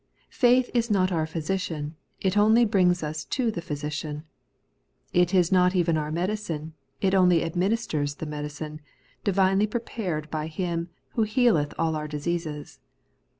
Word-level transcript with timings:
Faith 0.31 0.71
is 0.73 0.89
not 0.89 1.11
our 1.11 1.27
physician; 1.27 1.95
it 2.19 2.35
only 2.35 2.65
brings 2.65 3.03
us 3.03 3.23
to 3.23 3.51
the 3.51 3.61
Physician, 3.61 4.23
It 5.13 5.31
is 5.31 5.51
not 5.51 5.75
even 5.75 5.95
our 5.95 6.11
medicine; 6.11 6.73
it 7.01 7.13
only 7.13 7.43
administers 7.43 8.15
the 8.15 8.25
medicine, 8.25 8.81
divinely 9.23 9.67
prepared 9.67 10.27
by 10.31 10.47
Him 10.47 10.89
who' 11.09 11.21
healeth 11.37 11.75
all 11.77 11.95
our 11.95 12.07
diseases.' 12.07 12.79